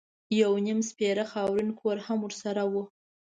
یو 0.41 0.53
نیم 0.65 0.79
سپېره 0.89 1.25
خاورین 1.31 1.69
کور 1.79 1.97
هم 2.05 2.19
ورسره 2.23 2.63
و. 2.71 2.73